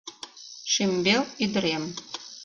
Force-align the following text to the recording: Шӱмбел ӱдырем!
Шӱмбел 0.71 1.23
ӱдырем! 1.43 1.83